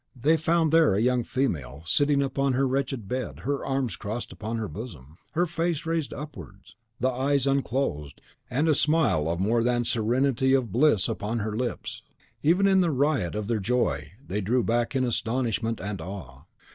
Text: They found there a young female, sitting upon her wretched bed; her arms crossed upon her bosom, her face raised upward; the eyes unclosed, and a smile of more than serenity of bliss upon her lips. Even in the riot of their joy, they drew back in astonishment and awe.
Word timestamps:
They 0.19 0.35
found 0.35 0.73
there 0.73 0.95
a 0.95 0.99
young 0.99 1.23
female, 1.23 1.83
sitting 1.85 2.23
upon 2.23 2.53
her 2.53 2.67
wretched 2.67 3.07
bed; 3.07 3.41
her 3.41 3.63
arms 3.63 3.95
crossed 3.95 4.31
upon 4.31 4.57
her 4.57 4.67
bosom, 4.67 5.17
her 5.33 5.45
face 5.45 5.85
raised 5.85 6.11
upward; 6.11 6.55
the 6.99 7.09
eyes 7.11 7.45
unclosed, 7.45 8.19
and 8.49 8.67
a 8.67 8.73
smile 8.73 9.29
of 9.29 9.39
more 9.39 9.61
than 9.61 9.85
serenity 9.85 10.55
of 10.55 10.71
bliss 10.71 11.07
upon 11.07 11.37
her 11.41 11.55
lips. 11.55 12.01
Even 12.41 12.65
in 12.65 12.79
the 12.81 12.89
riot 12.89 13.35
of 13.35 13.45
their 13.47 13.59
joy, 13.59 14.13
they 14.27 14.41
drew 14.41 14.63
back 14.63 14.95
in 14.95 15.03
astonishment 15.05 15.79
and 15.79 16.01
awe. 16.01 16.45